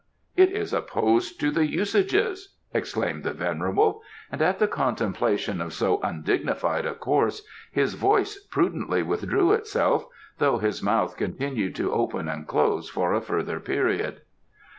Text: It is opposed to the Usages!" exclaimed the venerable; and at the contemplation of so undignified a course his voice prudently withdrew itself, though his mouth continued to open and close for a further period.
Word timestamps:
It 0.35 0.51
is 0.51 0.73
opposed 0.73 1.39
to 1.41 1.51
the 1.51 1.67
Usages!" 1.67 2.55
exclaimed 2.73 3.23
the 3.23 3.33
venerable; 3.33 4.01
and 4.31 4.41
at 4.41 4.57
the 4.57 4.67
contemplation 4.67 5.61
of 5.61 5.73
so 5.75 5.99
undignified 6.01 6.87
a 6.87 6.95
course 6.95 7.43
his 7.71 7.93
voice 7.93 8.39
prudently 8.45 9.03
withdrew 9.03 9.51
itself, 9.51 10.07
though 10.39 10.57
his 10.57 10.81
mouth 10.81 11.17
continued 11.17 11.75
to 11.75 11.93
open 11.93 12.27
and 12.27 12.47
close 12.47 12.89
for 12.89 13.13
a 13.13 13.21
further 13.21 13.59
period. 13.59 14.21